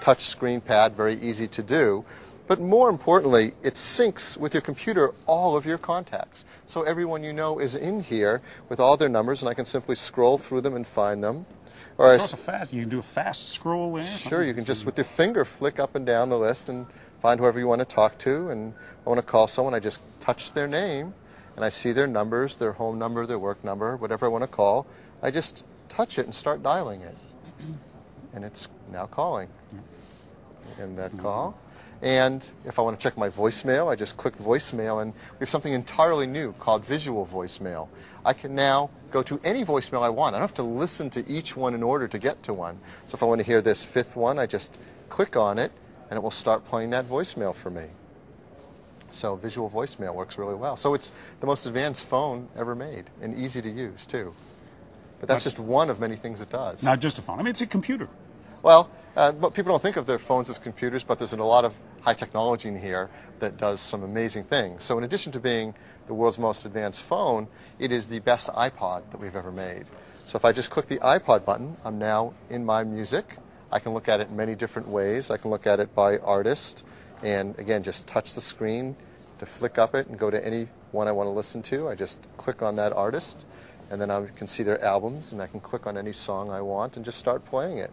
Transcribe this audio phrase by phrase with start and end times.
[0.00, 2.04] touch screen pad, very easy to do.
[2.46, 6.44] But more importantly, it syncs with your computer all of your contacts.
[6.66, 9.94] So everyone you know is in here with all their numbers, and I can simply
[9.94, 11.46] scroll through them and find them.
[11.96, 12.72] Or I, also fast.
[12.72, 14.04] You can do a fast scroll there.
[14.04, 16.86] Sure, you can just with your finger flick up and down the list and
[17.22, 18.48] find whoever you want to talk to.
[18.48, 18.74] And
[19.06, 21.14] I want to call someone, I just touch their name,
[21.54, 24.48] and I see their numbers, their home number, their work number, whatever I want to
[24.48, 24.86] call.
[25.22, 27.16] I just touch it and start dialing it,
[28.32, 29.48] and it's now calling.
[30.78, 31.22] In that mm-hmm.
[31.22, 31.58] call.
[32.02, 35.50] And if I want to check my voicemail, I just click voicemail, and we have
[35.50, 37.88] something entirely new called visual voicemail.
[38.24, 40.34] I can now go to any voicemail I want.
[40.34, 42.78] I don't have to listen to each one in order to get to one.
[43.08, 44.78] So if I want to hear this fifth one, I just
[45.10, 45.72] click on it,
[46.08, 47.86] and it will start playing that voicemail for me.
[49.10, 50.76] So visual voicemail works really well.
[50.76, 54.34] So it's the most advanced phone ever made, and easy to use too.
[55.18, 56.82] But that's just one of many things it does.
[56.82, 57.38] Not just a phone.
[57.38, 58.08] I mean, it's a computer.
[58.62, 61.64] Well, uh, but people don't think of their phones as computers, but there's a lot
[61.64, 64.84] of high technology in here that does some amazing things.
[64.84, 65.74] So in addition to being
[66.06, 69.86] the world's most advanced phone, it is the best iPod that we've ever made.
[70.24, 73.36] So if I just click the iPod button, I'm now in my music.
[73.72, 75.30] I can look at it in many different ways.
[75.30, 76.84] I can look at it by artist,
[77.22, 78.94] and again, just touch the screen
[79.38, 81.88] to flick up it and go to any one I want to listen to.
[81.88, 83.46] I just click on that artist,
[83.90, 86.60] and then I can see their albums, and I can click on any song I
[86.60, 87.90] want and just start playing it.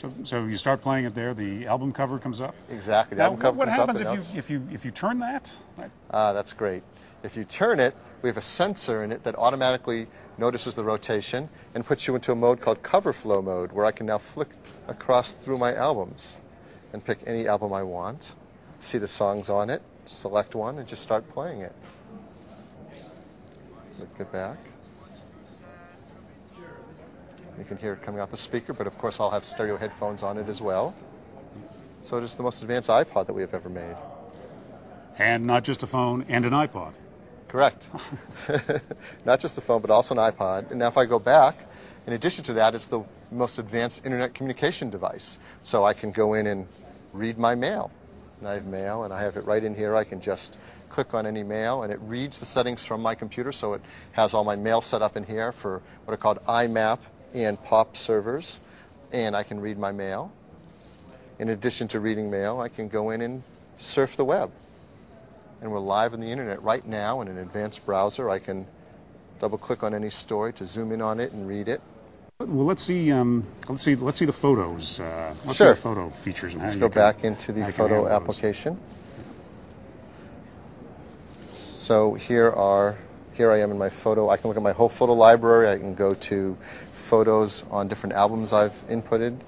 [0.00, 1.34] So, so you start playing it there.
[1.34, 2.54] The album cover comes up.
[2.70, 3.16] Exactly.
[3.16, 5.56] The now, album cover what happens if you if you if you turn that?
[6.10, 6.82] Ah, that's great.
[7.22, 11.48] If you turn it, we have a sensor in it that automatically notices the rotation
[11.74, 14.48] and puts you into a mode called cover flow mode, where I can now flick
[14.88, 16.40] across through my albums
[16.92, 18.34] and pick any album I want,
[18.80, 21.74] see the songs on it, select one, and just start playing it.
[23.98, 24.58] Look it back.
[27.58, 30.22] You can hear it coming out the speaker, but of course I'll have stereo headphones
[30.22, 30.94] on it as well.
[32.02, 33.96] So it is the most advanced iPod that we have ever made.
[35.18, 36.92] And not just a phone and an iPod.
[37.46, 37.88] Correct.
[39.24, 40.70] not just a phone, but also an iPod.
[40.70, 41.66] And now if I go back,
[42.06, 45.38] in addition to that, it's the most advanced internet communication device.
[45.62, 46.66] So I can go in and
[47.12, 47.92] read my mail.
[48.40, 49.94] And I have mail, and I have it right in here.
[49.94, 50.58] I can just
[50.90, 53.52] click on any mail, and it reads the settings from my computer.
[53.52, 53.82] So it
[54.12, 56.98] has all my mail set up in here for what are called IMAP
[57.34, 58.60] and POP servers,
[59.12, 60.32] and I can read my mail.
[61.38, 63.42] In addition to reading mail, I can go in and
[63.76, 64.50] surf the web.
[65.60, 68.30] And we're live on the internet right now in an advanced browser.
[68.30, 68.66] I can
[69.40, 71.80] double click on any story to zoom in on it and read it.
[72.38, 73.10] Well, let's see.
[73.10, 73.94] Um, let's see.
[73.94, 75.00] Let's see the photos.
[75.00, 75.68] Uh, let's sure.
[75.68, 76.54] see the photo features.
[76.56, 78.78] Let's go can, back into the photo application.
[81.52, 82.96] So here are
[83.34, 84.30] here I am in my photo.
[84.30, 85.68] I can look at my whole photo library.
[85.68, 86.56] I can go to
[86.92, 89.40] photos on different albums I've inputted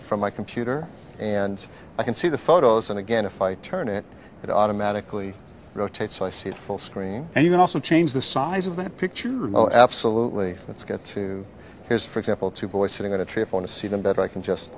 [0.00, 0.88] from my computer.
[1.18, 1.64] And
[1.98, 2.88] I can see the photos.
[2.88, 4.04] And again, if I turn it,
[4.42, 5.34] it automatically
[5.74, 7.28] rotates so I see it full screen.
[7.34, 9.50] And you can also change the size of that picture?
[9.54, 10.56] Oh, absolutely.
[10.68, 11.44] Let's get to,
[11.88, 13.42] here's, for example, two boys sitting on a tree.
[13.42, 14.72] If I want to see them better, I can just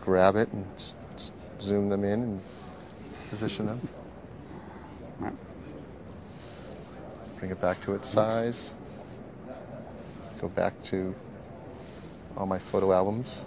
[0.00, 0.66] grab it and
[1.60, 2.40] zoom them in and
[3.30, 5.36] position them.
[7.38, 8.74] bring it back to its size,
[10.40, 11.14] go back to
[12.36, 13.44] all my photo albums.